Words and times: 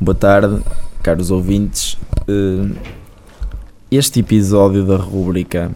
Boa 0.00 0.14
tarde, 0.14 0.62
caros 1.02 1.30
ouvintes. 1.30 1.98
Eh, 2.26 2.74
Este 3.90 4.20
episódio 4.20 4.86
da 4.86 4.96
rubrica 4.96 5.72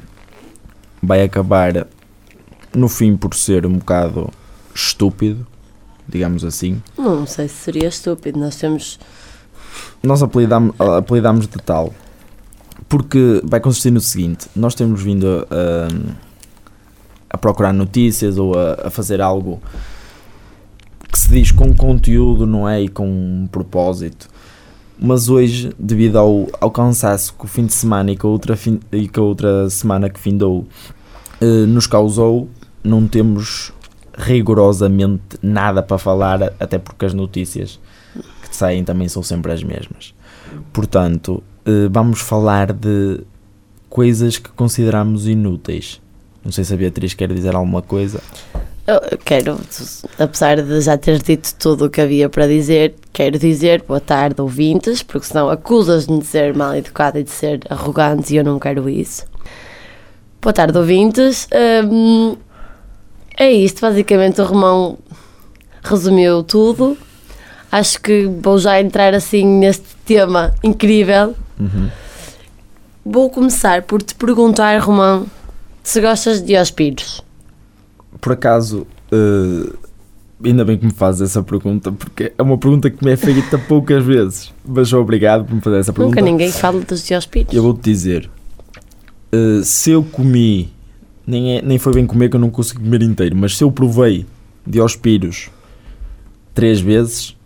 vai 1.02 1.22
acabar 1.22 1.86
no 2.74 2.88
fim 2.88 3.16
por 3.16 3.34
ser 3.34 3.66
um 3.66 3.72
bocado 3.78 4.30
estúpido, 4.74 5.44
digamos 6.08 6.44
assim. 6.44 6.80
Não 6.96 7.26
sei 7.26 7.48
se 7.48 7.56
seria 7.56 7.88
estúpido. 7.88 8.38
Nós 8.38 8.56
temos. 8.56 8.98
Nós 10.02 10.22
apelidamos, 10.22 10.74
apelidamos 10.80 11.48
de 11.48 11.58
tal 11.58 11.92
porque 12.88 13.40
vai 13.44 13.60
consistir 13.60 13.90
no 13.90 14.00
seguinte: 14.00 14.48
nós 14.54 14.74
temos 14.74 15.02
vindo 15.02 15.46
a, 15.50 15.88
a 17.30 17.36
procurar 17.36 17.72
notícias 17.72 18.38
ou 18.38 18.56
a, 18.58 18.86
a 18.86 18.90
fazer 18.90 19.20
algo 19.20 19.60
se 21.24 21.30
diz 21.30 21.50
com 21.50 21.74
conteúdo, 21.74 22.46
não 22.46 22.68
é? 22.68 22.82
E 22.82 22.88
com 22.88 23.06
um 23.06 23.48
propósito. 23.50 24.28
Mas 24.98 25.30
hoje, 25.30 25.72
devido 25.78 26.18
ao, 26.18 26.48
ao 26.60 26.70
cansaço 26.70 27.34
que 27.34 27.46
o 27.46 27.48
fim 27.48 27.64
de 27.64 27.72
semana 27.72 28.12
e 28.12 28.16
que 28.16 28.26
a 28.26 28.28
outra, 28.28 28.56
fim, 28.56 28.78
e 28.92 29.08
que 29.08 29.18
a 29.18 29.22
outra 29.22 29.70
semana 29.70 30.10
que 30.10 30.20
findou 30.20 30.66
eh, 31.40 31.66
nos 31.66 31.86
causou, 31.86 32.48
não 32.82 33.08
temos 33.08 33.72
rigorosamente 34.16 35.38
nada 35.42 35.82
para 35.82 35.96
falar, 35.96 36.42
até 36.60 36.78
porque 36.78 37.06
as 37.06 37.14
notícias 37.14 37.80
que 38.48 38.54
saem 38.54 38.84
também 38.84 39.08
são 39.08 39.22
sempre 39.22 39.50
as 39.50 39.62
mesmas. 39.62 40.14
Portanto, 40.74 41.42
eh, 41.64 41.88
vamos 41.90 42.20
falar 42.20 42.70
de 42.70 43.22
coisas 43.88 44.36
que 44.36 44.50
consideramos 44.50 45.26
inúteis. 45.26 46.02
Não 46.44 46.52
sei 46.52 46.64
se 46.64 46.74
a 46.74 46.76
Beatriz 46.76 47.14
quer 47.14 47.32
dizer 47.32 47.54
alguma 47.54 47.80
coisa. 47.80 48.20
Eu 48.86 49.00
quero, 49.24 49.58
apesar 50.18 50.60
de 50.60 50.80
já 50.82 50.98
ter 50.98 51.22
dito 51.22 51.54
tudo 51.54 51.86
o 51.86 51.90
que 51.90 52.02
havia 52.02 52.28
para 52.28 52.46
dizer, 52.46 52.94
quero 53.14 53.38
dizer 53.38 53.82
boa 53.82 53.98
tarde, 53.98 54.42
ouvintes, 54.42 55.02
porque 55.02 55.26
senão 55.26 55.48
acusas-me 55.48 56.18
de 56.18 56.26
ser 56.26 56.54
mal 56.54 56.76
educada 56.76 57.18
e 57.18 57.24
de 57.24 57.30
ser 57.30 57.62
arrogante 57.70 58.34
e 58.34 58.36
eu 58.36 58.44
não 58.44 58.58
quero 58.58 58.86
isso. 58.90 59.24
Boa 60.42 60.52
tarde, 60.52 60.76
ouvintes. 60.76 61.48
Hum, 61.90 62.36
é 63.38 63.50
isto, 63.50 63.80
basicamente 63.80 64.42
o 64.42 64.44
Romão 64.44 64.98
resumiu 65.82 66.42
tudo. 66.42 66.98
Acho 67.72 67.98
que 68.02 68.26
vou 68.26 68.58
já 68.58 68.78
entrar 68.78 69.14
assim 69.14 69.46
neste 69.46 69.96
tema 70.04 70.54
incrível. 70.62 71.34
Uhum. 71.58 71.88
Vou 73.02 73.30
começar 73.30 73.80
por 73.82 74.02
te 74.02 74.14
perguntar, 74.14 74.78
Romão, 74.78 75.26
se 75.82 76.02
gostas 76.02 76.42
de 76.42 76.48
Diospírios. 76.48 77.23
Por 78.24 78.32
acaso, 78.32 78.86
eh, 79.12 79.70
ainda 80.42 80.64
bem 80.64 80.78
que 80.78 80.86
me 80.86 80.92
fazes 80.94 81.20
essa 81.20 81.42
pergunta, 81.42 81.92
porque 81.92 82.32
é 82.38 82.42
uma 82.42 82.56
pergunta 82.56 82.88
que 82.88 83.04
me 83.04 83.12
é 83.12 83.18
feita 83.18 83.58
poucas 83.58 84.02
vezes. 84.02 84.50
Mas 84.64 84.90
obrigado 84.94 85.44
por 85.44 85.54
me 85.54 85.60
fazer 85.60 85.76
essa 85.80 85.92
pergunta. 85.92 86.18
Nunca 86.18 86.32
ninguém 86.32 86.50
fala 86.50 86.80
dos 86.80 87.04
Diospírios. 87.06 87.52
Eu 87.54 87.62
vou-te 87.62 87.82
dizer, 87.82 88.30
eh, 89.30 89.60
se 89.62 89.90
eu 89.90 90.02
comi, 90.02 90.72
nem, 91.26 91.58
é, 91.58 91.60
nem 91.60 91.76
foi 91.76 91.92
bem 91.92 92.06
comer 92.06 92.30
que 92.30 92.36
eu 92.36 92.40
não 92.40 92.48
consigo 92.48 92.80
comer 92.80 93.02
inteiro, 93.02 93.36
mas 93.36 93.58
se 93.58 93.62
eu 93.62 93.70
provei 93.70 94.24
Diospiros 94.66 95.50
três 96.54 96.80
vezes, 96.80 97.36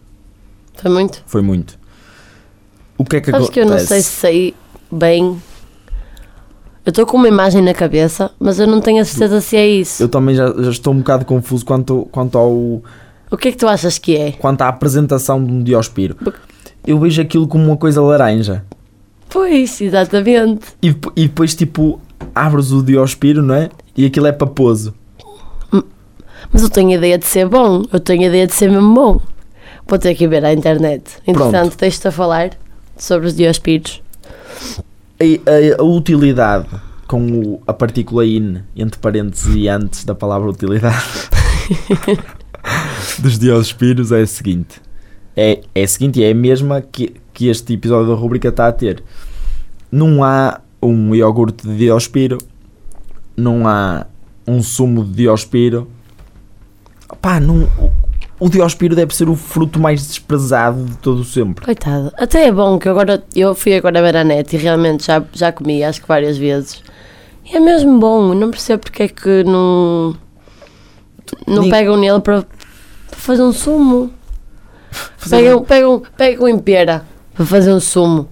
Foi 0.76 0.92
muito? 0.92 1.24
foi 1.26 1.42
muito. 1.42 1.76
O 2.96 3.04
que 3.04 3.16
é 3.16 3.20
que 3.20 3.32
Sabes 3.32 3.48
acontece? 3.48 3.52
que 3.52 3.60
eu 3.60 3.66
não 3.66 3.84
sei 3.84 4.00
se 4.00 4.10
sei 4.10 4.54
bem. 4.92 5.42
Eu 6.84 6.90
estou 6.90 7.04
com 7.04 7.16
uma 7.16 7.28
imagem 7.28 7.60
na 7.62 7.74
cabeça, 7.74 8.30
mas 8.38 8.58
eu 8.58 8.66
não 8.66 8.80
tenho 8.80 9.00
a 9.02 9.04
certeza 9.04 9.40
se 9.40 9.56
é 9.56 9.66
isso. 9.66 10.02
Eu 10.02 10.08
também 10.08 10.34
já, 10.34 10.46
já 10.52 10.70
estou 10.70 10.94
um 10.94 10.98
bocado 10.98 11.24
confuso 11.24 11.64
quanto, 11.64 12.08
quanto, 12.10 12.38
ao, 12.38 12.52
O 12.52 13.36
que 13.38 13.48
é 13.48 13.52
que 13.52 13.58
tu 13.58 13.68
achas 13.68 13.98
que 13.98 14.16
é? 14.16 14.32
quanto 14.32 14.62
à 14.62 14.68
apresentação 14.68 15.42
de 15.44 15.52
um 15.52 15.62
Diospiro. 15.62 16.16
Eu 16.86 16.98
vejo 16.98 17.20
aquilo 17.20 17.46
como 17.46 17.64
uma 17.64 17.76
coisa 17.76 18.00
laranja. 18.00 18.64
Pois, 19.28 19.80
exatamente. 19.80 20.68
E, 20.82 20.88
e 21.14 21.28
depois, 21.28 21.54
tipo, 21.54 22.00
abres 22.34 22.72
o 22.72 22.82
Diospiro, 22.82 23.42
não 23.42 23.54
é? 23.54 23.68
E 23.94 24.06
aquilo 24.06 24.26
é 24.26 24.32
paposo. 24.32 24.94
Mas 26.50 26.62
eu 26.62 26.70
tenho 26.70 26.91
a 26.91 26.94
ideia 26.94 27.19
de 27.19 27.26
ser 27.26 27.47
bom. 27.47 27.82
Eu 27.92 28.00
tenho 28.00 28.22
a 28.22 28.26
ideia 28.26 28.47
de 28.47 28.54
ser 28.54 28.70
mesmo 28.70 28.94
bom. 28.94 29.20
Vou 29.86 29.98
ter 29.98 30.14
que 30.14 30.26
ver 30.26 30.42
à 30.44 30.53
internet. 30.53 31.03
Entretanto, 31.26 31.76
deixo-te 31.76 32.08
a 32.08 32.12
falar 32.12 32.50
sobre 32.97 33.26
os 33.26 33.36
Diospírios. 33.36 34.00
A, 35.20 35.24
a- 35.24 35.80
a 35.80 35.84
utilidade 35.84 36.66
com 37.06 37.22
o- 37.30 37.62
a 37.66 37.72
partícula 37.72 38.24
in 38.26 38.58
entre 38.76 38.98
parênteses 39.00 39.54
e 39.54 39.68
antes 39.68 40.04
da 40.04 40.14
palavra 40.14 40.48
utilidade 40.50 41.28
dos 43.18 43.38
Diospiros 43.38 44.12
é 44.12 44.20
a 44.22 44.26
seguinte. 44.26 44.80
É, 45.36 45.60
é 45.74 45.82
a 45.82 45.88
seguinte 45.88 46.20
e 46.20 46.24
é 46.24 46.30
a 46.30 46.34
mesma 46.34 46.80
que, 46.82 47.14
que 47.32 47.48
este 47.48 47.72
episódio 47.74 48.08
da 48.08 48.14
rubrica 48.20 48.48
está 48.48 48.68
a 48.68 48.72
ter. 48.72 49.02
Não 49.90 50.22
há 50.22 50.60
um 50.82 51.14
iogurte 51.14 51.66
de 51.66 51.76
Diospiro, 51.76 52.38
não 53.36 53.66
há 53.66 54.06
um 54.46 54.62
sumo 54.62 55.04
de 55.04 55.12
Diospiro. 55.12 55.88
Pá, 57.22 57.40
não, 57.40 57.68
o, 58.41 58.49
Diospiro 58.49 58.94
deve 58.97 59.15
ser 59.15 59.28
o 59.28 59.34
fruto 59.34 59.78
mais 59.81 60.06
desprezado 60.06 60.84
de 60.84 60.97
todo 60.99 61.25
sempre. 61.25 61.65
Coitado. 61.65 62.12
Até 62.16 62.47
é 62.47 62.53
bom 62.53 62.78
que 62.78 62.88
agora. 62.88 63.22
Eu 63.34 63.54
fui 63.54 63.75
agora 63.75 64.00
ver 64.03 64.16
a 64.16 64.25
net 64.25 64.54
e 64.54 64.59
realmente 64.59 65.06
já, 65.06 65.22
já 65.32 65.50
comi, 65.53 65.82
acho 65.82 66.00
que 66.03 66.09
várias 66.09 66.37
vezes. 66.38 66.82
E 67.50 67.56
é 67.56 67.60
mesmo 67.60 67.98
bom. 67.98 68.34
Não 68.34 68.50
percebo 68.50 68.82
porque 68.82 69.04
é 69.04 69.09
que 69.09 69.44
não. 69.44 70.16
Não 71.47 71.62
Nem- 71.62 71.71
pegam 71.71 71.97
nele 71.97 72.21
para, 72.21 72.43
para 72.43 73.19
fazer 73.19 73.43
um 73.43 73.53
sumo. 73.53 74.10
Pegam, 75.28 75.62
pegam, 75.62 76.03
pegam 76.16 76.48
em 76.48 76.59
pera 76.59 77.04
para 77.34 77.44
fazer 77.44 77.71
um 77.72 77.78
sumo 77.81 78.27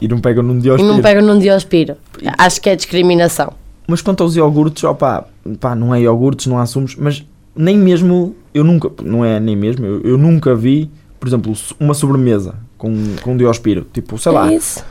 E 0.00 0.06
não 0.06 0.20
pegam 0.20 0.42
num 0.42 0.58
e 0.58 0.60
Diospiro. 0.60 0.92
não 0.94 1.02
pegam 1.02 1.22
num 1.26 1.38
diospiro. 1.38 1.96
Acho 2.38 2.60
que 2.60 2.70
é 2.70 2.76
discriminação. 2.76 3.52
Mas 3.86 4.00
quanto 4.00 4.22
aos 4.22 4.36
iogurtes, 4.36 4.84
opá, 4.84 5.24
pá, 5.60 5.74
não 5.74 5.92
é 5.94 6.00
iogurtes, 6.00 6.46
não 6.46 6.58
há 6.58 6.64
sumos, 6.64 6.94
mas 6.94 7.24
nem 7.56 7.78
mesmo, 7.78 8.34
eu 8.52 8.64
nunca, 8.64 8.90
não 9.02 9.24
é 9.24 9.38
nem 9.40 9.56
mesmo, 9.56 9.86
eu, 9.86 10.00
eu 10.02 10.18
nunca 10.18 10.54
vi, 10.54 10.90
por 11.20 11.28
exemplo, 11.28 11.52
uma 11.80 11.94
sobremesa 11.94 12.56
com, 12.76 12.92
com 13.22 13.36
Diospiro, 13.36 13.86
tipo, 13.92 14.18
sei 14.18 14.32
lá, 14.32 14.50
É 14.52 14.56
isso. 14.56 14.84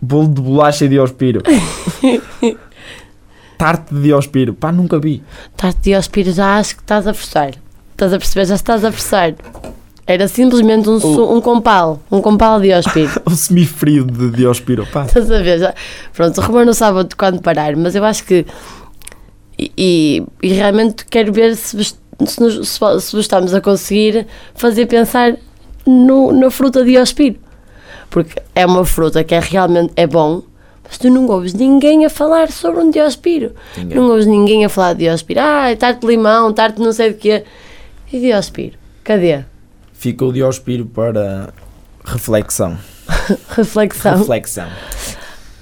bolo 0.00 0.28
de 0.28 0.40
bolacha 0.40 0.84
e 0.84 0.88
Diospiro, 0.88 1.42
tarte 3.58 3.94
de 3.94 4.02
Diospiro, 4.02 4.54
pá, 4.54 4.70
nunca 4.72 4.98
vi. 4.98 5.22
Estás 5.52 5.74
de 5.74 5.80
diospiro, 5.82 6.32
já 6.32 6.58
acho 6.58 6.76
que 6.76 6.82
estás 6.82 7.06
a 7.06 7.14
forçar. 7.14 7.52
Estás 7.92 8.12
a 8.12 8.18
perceber? 8.18 8.46
Já 8.46 8.54
estás 8.54 8.84
a 8.84 8.92
forçar. 8.92 9.34
Era 10.06 10.28
simplesmente 10.28 10.88
um, 10.88 11.00
su- 11.00 11.32
um 11.34 11.40
compal. 11.40 12.00
Um 12.10 12.20
compal 12.20 12.60
de 12.60 12.68
diospiro. 12.68 13.10
O 13.24 13.30
semifrio 13.30 14.04
de 14.04 14.30
Diospiro, 14.30 14.86
pá. 14.86 15.04
Estás 15.06 15.30
a 15.30 15.38
ver? 15.42 15.58
Já. 15.58 15.74
Pronto, 16.14 16.38
o 16.38 16.44
Romão 16.44 16.64
não 16.64 16.74
sabe 16.74 17.08
quando 17.16 17.40
parar, 17.40 17.74
mas 17.76 17.94
eu 17.94 18.04
acho 18.04 18.24
que. 18.24 18.46
E, 19.58 20.22
e- 20.42 20.48
realmente 20.54 21.04
quero 21.06 21.32
ver 21.32 21.56
se, 21.56 21.82
se, 21.84 22.40
nos- 22.40 22.68
se, 22.68 23.00
se 23.00 23.18
estamos 23.18 23.54
a 23.54 23.60
conseguir 23.60 24.26
fazer 24.54 24.86
pensar 24.86 25.36
no, 25.86 26.32
na 26.32 26.50
fruta 26.50 26.84
de 26.84 26.90
Diospiro. 26.92 27.36
Porque 28.10 28.40
é 28.54 28.64
uma 28.66 28.84
fruta 28.84 29.24
que 29.24 29.34
é 29.34 29.40
realmente 29.40 29.92
é 29.96 30.06
bom, 30.06 30.42
mas 30.84 30.98
tu 30.98 31.10
não 31.10 31.26
ouves 31.26 31.54
ninguém 31.54 32.04
a 32.04 32.10
falar 32.10 32.50
sobre 32.50 32.80
um 32.82 32.90
Diospiro. 32.90 33.52
Ninguém. 33.76 33.96
Não 33.96 34.08
ouves 34.10 34.26
ninguém 34.26 34.64
a 34.64 34.68
falar 34.68 34.92
de 34.92 35.00
Diospiro. 35.04 35.40
Ah, 35.40 35.74
tarte 35.78 36.00
de 36.02 36.06
limão, 36.06 36.52
tarte 36.52 36.80
não 36.80 36.92
sei 36.92 37.12
de 37.12 37.18
quê. 37.18 37.44
E 38.12 38.20
Diospiro? 38.20 38.76
Cadê? 39.02 39.44
Fica 39.92 40.24
o 40.24 40.32
Diospiro 40.32 40.86
para 40.86 41.52
reflexão. 42.04 42.78
Reflexão. 43.56 44.18
Reflexão. 44.18 44.68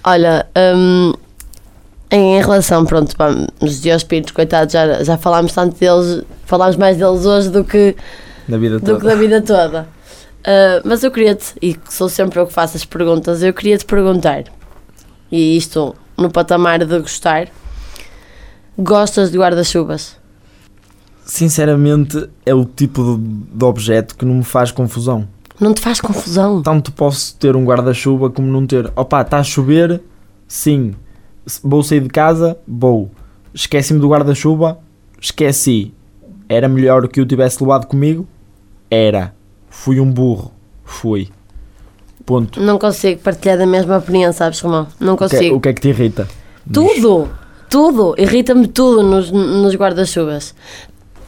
Olha, 0.02 0.46
hum, 0.76 1.12
relação, 2.44 2.84
pronto, 2.84 3.16
pá, 3.16 3.28
os 3.60 3.80
Diospíritos, 3.80 4.32
coitados, 4.32 4.72
já, 4.72 5.02
já 5.02 5.16
falámos 5.18 5.52
tanto 5.52 5.78
deles, 5.78 6.22
falámos 6.46 6.76
mais 6.76 6.96
deles 6.96 7.24
hoje 7.26 7.48
do 7.50 7.64
que, 7.64 7.96
Na 8.48 8.56
vida 8.58 8.78
do 8.78 8.80
que 8.80 8.86
toda. 8.92 9.04
da 9.08 9.14
vida 9.14 9.40
toda. 9.42 9.88
Ah, 10.44 10.80
mas 10.84 11.02
eu 11.02 11.10
queria-te, 11.10 11.54
e 11.60 11.74
que 11.74 11.92
sou 11.92 12.08
sempre 12.08 12.38
eu 12.38 12.46
que 12.46 12.52
faço 12.52 12.76
as 12.76 12.84
perguntas, 12.84 13.42
eu 13.42 13.52
queria-te 13.52 13.84
perguntar, 13.84 14.44
e 15.32 15.56
isto 15.56 15.94
no 16.16 16.30
patamar 16.30 16.84
de 16.84 16.98
gostar, 17.00 17.48
gostas 18.78 19.30
de 19.30 19.38
guarda-chuvas? 19.38 20.16
Sinceramente, 21.24 22.28
é 22.44 22.54
o 22.54 22.64
tipo 22.64 23.16
de, 23.16 23.56
de 23.56 23.64
objeto 23.64 24.14
que 24.16 24.24
não 24.24 24.34
me 24.34 24.44
faz 24.44 24.70
confusão. 24.70 25.26
Não 25.58 25.72
te 25.72 25.80
faz 25.80 26.00
confusão? 26.00 26.60
Tanto 26.62 26.92
posso 26.92 27.34
ter 27.36 27.56
um 27.56 27.64
guarda-chuva 27.64 28.28
como 28.28 28.48
não 28.48 28.66
ter. 28.66 28.92
Opa, 28.94 29.22
está 29.22 29.38
a 29.38 29.42
chover? 29.42 30.02
Sim. 30.46 30.94
Vou 31.62 31.82
sair 31.82 32.00
de 32.00 32.08
casa? 32.08 32.58
Vou. 32.66 33.10
Esqueci-me 33.52 34.00
do 34.00 34.08
guarda-chuva? 34.08 34.78
Esqueci. 35.20 35.92
Era 36.48 36.68
melhor 36.68 37.06
que 37.08 37.20
eu 37.20 37.26
tivesse 37.26 37.62
levado 37.62 37.86
comigo? 37.86 38.26
Era. 38.90 39.34
Fui 39.68 40.00
um 40.00 40.10
burro. 40.10 40.52
Fui. 40.84 41.28
Ponto. 42.24 42.60
Não 42.60 42.78
consigo 42.78 43.20
partilhar 43.20 43.58
da 43.58 43.66
mesma 43.66 43.98
opinião, 43.98 44.32
sabes, 44.32 44.60
Romão? 44.60 44.86
Não 44.98 45.14
O 45.14 45.16
que, 45.18 45.24
é- 45.24 45.28
consigo. 45.28 45.56
o 45.56 45.60
que 45.60 45.68
é 45.68 45.72
que 45.74 45.80
te 45.80 45.88
irrita? 45.88 46.28
Tudo! 46.72 47.28
Tudo! 47.68 48.14
Irrita-me 48.16 48.66
tudo 48.66 49.02
nos, 49.02 49.30
nos 49.30 49.74
guarda-chuvas. 49.74 50.54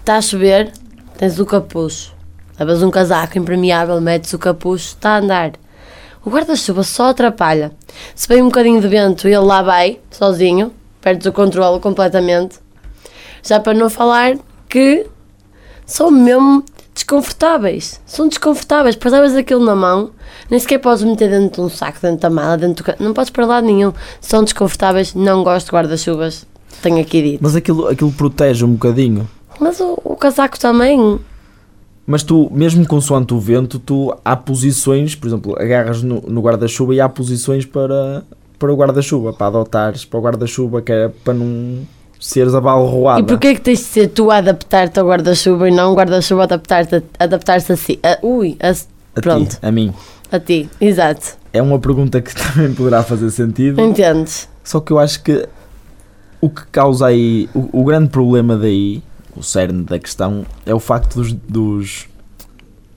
Está 0.01 0.17
a 0.17 0.23
chover, 0.23 0.73
tens 1.19 1.39
o 1.39 1.45
capuz. 1.45 2.13
Levas 2.59 2.83
um 2.83 2.91
casaco 2.91 3.37
impermeável, 3.39 4.01
metes 4.01 4.33
o 4.33 4.39
capuz, 4.39 4.83
está 4.83 5.17
a 5.17 5.19
andar. 5.19 5.53
O 6.27 6.31
guarda-chuva 6.31 6.83
só 6.83 7.11
atrapalha. 7.11 7.71
Se 8.13 8.27
vem 8.27 8.43
um 8.43 8.47
bocadinho 8.47 8.81
de 8.81 8.89
vento, 8.89 9.29
ele 9.29 9.39
lá 9.39 9.63
vai, 9.63 10.01
sozinho, 10.11 10.73
perdes 11.01 11.25
o 11.25 11.33
controle 11.33 11.79
completamente. 11.79 12.59
Já 13.45 13.61
para 13.61 13.79
não 13.79 13.89
falar 13.89 14.37
que 14.69 15.07
são 15.87 16.11
mesmo 16.11 16.65
desconfortáveis. 16.93 18.01
São 18.05 18.27
desconfortáveis. 18.27 18.99
Levas 19.05 19.37
aquilo 19.37 19.65
na 19.65 19.77
mão, 19.77 20.11
nem 20.51 20.59
sequer 20.59 20.79
podes 20.79 21.05
meter 21.05 21.31
dentro 21.31 21.63
de 21.63 21.69
um 21.69 21.71
saco, 21.71 21.99
dentro 22.03 22.23
da 22.23 22.31
mala, 22.31 22.59
dentro 22.59 22.85
do... 22.85 23.05
Não 23.05 23.15
podes 23.15 23.31
para 23.31 23.47
lado 23.47 23.65
nenhum. 23.65 23.93
São 24.21 24.43
desconfortáveis. 24.43 25.15
Não 25.15 25.45
gosto 25.45 25.67
de 25.67 25.73
guarda-chuvas. 25.73 26.45
Tenho 26.83 27.01
aqui 27.01 27.23
dito. 27.23 27.39
Mas 27.41 27.55
aquilo, 27.55 27.87
aquilo 27.87 28.11
protege 28.11 28.65
um 28.65 28.73
bocadinho. 28.73 29.31
Mas 29.61 29.79
o, 29.79 29.97
o 30.03 30.17
casaco 30.17 30.59
também. 30.59 31.21
Mas 32.07 32.23
tu, 32.23 32.49
mesmo 32.53 32.87
consoante 32.87 33.35
o 33.35 33.41
vento, 33.41 33.79
tu 33.81 34.15
há 34.25 34.37
posições, 34.37 35.15
por 35.17 35.27
exemplo, 35.27 35.57
agarras 35.61 36.03
no, 36.03 36.21
no 36.23 36.41
guarda-chuva 36.41 36.95
e 36.95 37.01
há 37.01 37.09
posições 37.09 37.65
para, 37.65 38.23
para 38.59 38.73
o 38.73 38.77
guarda-chuva, 38.77 39.33
para 39.33 39.49
adotares 39.49 40.05
para 40.05 40.19
o 40.19 40.23
guarda-chuva, 40.23 40.81
que 40.83 40.93
é 40.93 41.09
para 41.25 41.35
não 41.35 41.81
seres 42.21 42.55
abalroada. 42.55 43.21
E 43.21 43.25
porquê 43.25 43.55
que 43.55 43.61
tens 43.61 43.81
de 43.81 43.85
ser 43.87 44.09
tu 44.09 44.31
a 44.31 44.37
adaptar-te 44.37 44.99
ao 45.01 45.07
guarda-chuva 45.09 45.69
e 45.69 45.73
não 45.73 45.93
o 45.93 45.97
guarda-chuva 45.97 46.45
adaptar-se 47.19 47.73
a 47.73 47.77
si? 47.77 47.99
A- 48.03 48.19
ui, 48.23 48.57
a, 48.61 48.71
a 48.71 49.21
pronto. 49.21 49.51
Ti, 49.57 49.59
a 49.63 49.73
mim. 49.73 49.93
a 50.31 50.39
ti. 50.39 50.69
Exato. 50.81 51.37
É 51.53 51.61
uma 51.61 51.79
pergunta 51.79 52.21
que 52.23 52.33
também 52.37 52.73
poderá 52.73 53.03
fazer 53.03 53.31
sentido, 53.33 53.81
Entendes? 53.81 54.49
só 54.63 54.79
que 54.79 54.93
eu 54.93 54.99
acho 54.99 55.23
que 55.23 55.47
o 56.41 56.49
que 56.49 56.65
causa 56.67 57.07
aí, 57.07 57.49
o, 57.55 57.81
o 57.81 57.85
grande 57.85 58.11
problema 58.11 58.57
daí, 58.57 59.03
o 59.37 59.43
cerne 59.43 59.85
da 59.85 59.99
questão, 59.99 60.45
é 60.65 60.75
o 60.75 60.81
facto 60.81 61.17
dos, 61.17 61.33
dos, 61.33 62.09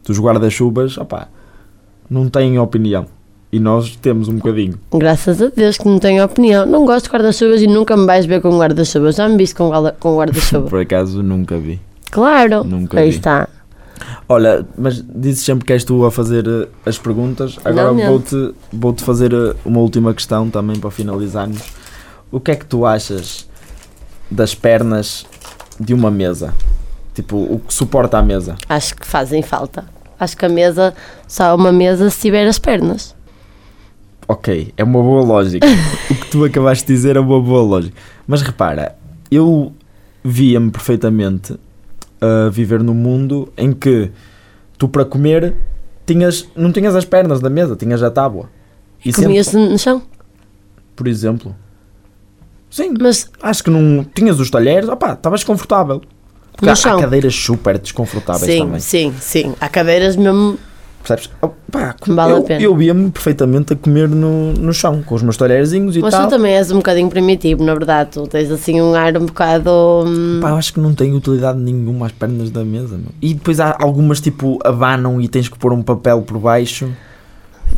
dos 0.05 0.19
guarda-chuvas, 0.19 0.97
não 2.09 2.29
têm 2.29 2.57
opinião. 2.57 3.05
E 3.51 3.59
nós 3.59 3.95
temos 3.95 4.27
um 4.27 4.35
bocadinho. 4.35 4.75
Graças 4.93 5.41
a 5.41 5.47
Deus 5.47 5.75
que 5.75 5.87
não 5.87 5.97
tenho 5.97 6.23
opinião. 6.23 6.67
Não 6.67 6.85
gosto 6.85 7.05
de 7.05 7.11
guarda-chuvas 7.11 7.61
e 7.63 7.67
nunca 7.67 7.97
me 7.97 8.05
vais 8.05 8.27
ver 8.27 8.41
com 8.41 8.55
guarda-chuvas. 8.55 9.15
Já 9.15 9.27
me 9.27 9.37
viste 9.37 9.55
com, 9.55 9.71
com 9.99 10.17
guarda-chuva. 10.17 10.69
Por 10.69 10.79
acaso 10.79 11.23
nunca 11.23 11.57
vi. 11.57 11.81
Claro. 12.11 12.63
Nunca 12.63 12.99
Aí 12.99 13.09
vi. 13.09 13.17
está. 13.17 13.49
Olha, 14.27 14.63
mas 14.77 15.03
dizes 15.03 15.43
sempre 15.43 15.65
que 15.65 15.73
és 15.73 15.83
tu 15.83 16.05
a 16.05 16.11
fazer 16.11 16.47
eh, 16.47 16.67
as 16.85 16.99
perguntas. 16.99 17.57
Agora 17.65 17.91
vou-te 17.91 18.53
vou 18.71 18.93
-te 18.93 19.03
fazer 19.03 19.33
eh, 19.33 19.55
uma 19.65 19.79
última 19.79 20.13
questão 20.13 20.47
também 20.47 20.79
para 20.79 20.91
finalizarmos. 20.91 21.59
O 22.31 22.39
que 22.39 22.51
é 22.51 22.55
que 22.55 22.65
tu 22.67 22.85
achas 22.85 23.49
das 24.29 24.53
pernas 24.53 25.25
de 25.79 25.93
uma 25.93 26.11
mesa? 26.11 26.53
Tipo, 27.13 27.37
o 27.37 27.59
que 27.59 27.73
suporta 27.73 28.17
a 28.17 28.21
mesa? 28.21 28.55
Acho 28.67 28.95
que 28.95 29.05
fazem 29.05 29.41
falta. 29.41 29.85
Acho 30.19 30.35
que 30.35 30.45
a 30.45 30.49
mesa, 30.49 30.93
só 31.27 31.45
há 31.45 31.55
uma 31.55 31.71
mesa 31.71 32.09
se 32.09 32.19
tiver 32.21 32.47
as 32.47 32.59
pernas. 32.59 33.15
Ok, 34.27 34.73
é 34.77 34.83
uma 34.83 35.01
boa 35.01 35.23
lógica. 35.23 35.65
o 36.11 36.15
que 36.15 36.29
tu 36.29 36.43
acabaste 36.45 36.85
de 36.85 36.93
dizer 36.93 37.15
é 37.15 37.19
uma 37.19 37.41
boa 37.41 37.61
lógica. 37.63 37.95
Mas 38.27 38.41
repara, 38.41 38.95
eu 39.31 39.73
via-me 40.23 40.69
perfeitamente 40.69 41.57
a 42.21 42.49
viver 42.49 42.83
num 42.83 42.93
mundo 42.93 43.51
em 43.57 43.71
que 43.71 44.11
tu 44.77 44.87
para 44.87 45.05
comer 45.05 45.55
tinhas, 46.05 46.47
não 46.55 46.71
tinhas 46.71 46.95
as 46.95 47.05
pernas 47.05 47.39
da 47.39 47.49
mesa, 47.49 47.75
tinhas 47.75 48.03
a 48.03 48.11
tábua. 48.11 48.49
E 49.03 49.11
sempre, 49.11 49.23
Comias 49.23 49.53
no 49.53 49.79
chão. 49.79 50.01
por 50.95 51.07
exemplo. 51.07 51.55
Sim, 52.69 52.93
Mas 52.99 53.29
acho 53.41 53.63
que 53.63 53.69
não 53.69 54.03
tinhas 54.03 54.39
os 54.39 54.49
talheres, 54.49 54.87
opá, 54.89 55.13
estavas 55.13 55.43
confortável. 55.43 56.01
Porque 56.55 56.69
há, 56.69 56.73
há 56.73 56.99
cadeiras 57.01 57.33
super 57.33 57.79
desconfortáveis 57.79 58.51
sim, 58.51 58.59
também. 58.59 58.79
sim, 58.79 59.13
sim. 59.19 59.55
Há 59.59 59.69
cadeiras 59.69 60.15
mesmo. 60.15 60.57
Percebes? 61.01 61.29
Opá, 61.41 61.95
Vale 62.05 62.33
a 62.33 62.35
eu, 62.35 62.43
pena. 62.43 62.61
eu 62.61 62.75
via-me 62.75 63.09
perfeitamente 63.09 63.71
a 63.71 63.75
comer 63.75 64.09
no, 64.09 64.51
no 64.51 64.73
chão, 64.73 65.01
com 65.01 65.15
os 65.15 65.23
meus 65.23 65.37
talherzinhos 65.37 65.95
e 65.95 66.01
Mas 66.01 66.13
tal. 66.13 66.27
tu 66.27 66.31
também 66.31 66.53
és 66.53 66.69
um 66.69 66.75
bocadinho 66.77 67.09
primitivo, 67.09 67.63
na 67.63 67.73
verdade. 67.73 68.11
Tu 68.11 68.27
tens 68.27 68.51
assim 68.51 68.81
um 68.81 68.93
ar 68.93 69.15
um 69.17 69.25
bocado. 69.25 69.71
hum, 70.05 70.39
Pá, 70.41 70.49
eu 70.49 70.55
acho 70.57 70.73
que 70.73 70.79
não 70.81 70.93
tem 70.93 71.15
utilidade 71.15 71.57
nenhuma 71.57 72.07
as 72.07 72.11
pernas 72.11 72.51
da 72.51 72.65
mesa, 72.65 72.97
meu. 72.97 73.11
E 73.21 73.33
depois 73.33 73.61
há 73.61 73.77
algumas 73.79 74.19
tipo 74.19 74.59
abanam 74.65 75.21
e 75.21 75.29
tens 75.29 75.47
que 75.47 75.57
pôr 75.57 75.71
um 75.71 75.81
papel 75.81 76.21
por 76.23 76.37
baixo. 76.37 76.89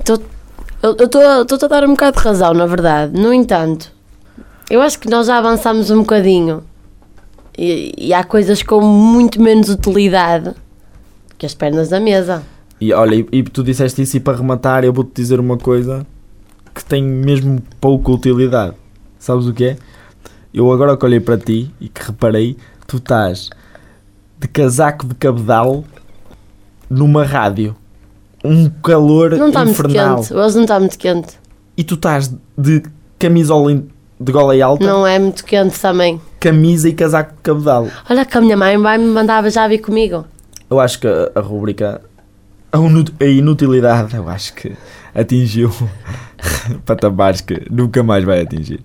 Eu 0.07 0.19
eu 0.83 0.93
estou 1.43 1.65
a 1.65 1.67
dar 1.67 1.83
um 1.85 1.91
bocado 1.91 2.17
de 2.17 2.23
razão, 2.23 2.53
na 2.55 2.65
verdade. 2.65 3.13
No 3.19 3.31
entanto, 3.31 3.91
eu 4.71 4.81
acho 4.81 4.97
que 4.97 5.09
nós 5.09 5.27
já 5.27 5.37
avançamos 5.37 5.91
um 5.91 5.99
bocadinho 5.99 6.63
e, 7.57 7.93
e 7.97 8.13
há 8.13 8.23
coisas 8.23 8.63
com 8.63 8.79
muito 8.79 9.41
menos 9.41 9.67
utilidade 9.67 10.53
que 11.37 11.45
as 11.45 11.53
pernas 11.53 11.89
da 11.89 11.99
mesa. 11.99 12.41
E 12.79 12.93
olha, 12.93 13.15
e, 13.15 13.27
e 13.33 13.43
tu 13.43 13.65
disseste 13.65 14.01
isso 14.01 14.15
e 14.15 14.21
para 14.21 14.37
rematar 14.37 14.85
eu 14.85 14.93
vou-te 14.93 15.11
dizer 15.13 15.41
uma 15.41 15.57
coisa 15.57 16.07
que 16.73 16.85
tem 16.85 17.03
mesmo 17.03 17.61
pouca 17.81 18.11
utilidade. 18.11 18.73
Sabes 19.19 19.45
o 19.45 19.53
que 19.53 19.65
é? 19.65 19.77
Eu 20.53 20.71
agora 20.71 20.95
que 20.95 21.05
olhei 21.05 21.19
para 21.19 21.37
ti 21.37 21.69
e 21.81 21.89
que 21.89 22.01
reparei, 22.01 22.55
tu 22.87 22.95
estás 22.95 23.49
de 24.39 24.47
casaco 24.47 25.05
de 25.05 25.15
cabedal 25.15 25.83
numa 26.89 27.25
rádio. 27.25 27.75
Um 28.43 28.69
calor 28.69 29.31
Não 29.31 29.49
está 29.49 29.65
muito 29.65 29.79
infernal. 29.81 30.15
quente, 30.15 30.33
hoje 30.33 30.55
não 30.55 30.63
está 30.63 30.79
muito 30.79 30.97
quente. 30.97 31.33
E 31.75 31.83
tu 31.83 31.95
estás 31.95 32.33
de 32.57 32.83
camisola 33.19 33.71
de 34.23 34.31
gola 34.31 34.55
e 34.55 34.61
alta, 34.61 34.85
Não 34.85 35.05
é 35.05 35.17
muito 35.19 35.43
quente 35.43 35.79
também. 35.79 36.19
camisa 36.39 36.87
e 36.89 36.93
casaco 36.93 37.33
de 37.35 37.41
cabedal. 37.41 37.87
Olha 38.09 38.25
que 38.25 38.37
a 38.37 38.41
minha 38.41 38.57
mãe 38.57 38.77
vai 38.77 38.97
me 38.97 39.05
mandava 39.05 39.49
já 39.49 39.67
vir 39.67 39.79
comigo. 39.79 40.25
Eu 40.69 40.79
acho 40.79 40.99
que 40.99 41.07
a, 41.07 41.31
a 41.35 41.39
rubrica 41.41 42.01
a, 42.71 42.77
a 42.77 43.25
inutilidade, 43.25 44.15
eu 44.15 44.27
acho 44.29 44.53
que 44.53 44.71
atingiu 45.13 45.71
patamares 46.85 47.41
que 47.41 47.61
nunca 47.69 48.01
mais 48.03 48.23
vai 48.23 48.41
atingir. 48.41 48.79